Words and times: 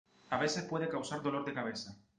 A 0.31 0.39
veces 0.39 0.63
puede 0.63 0.89
causar 0.89 1.21
dolor 1.21 1.45
de 1.45 1.53
cabeza. 1.53 1.95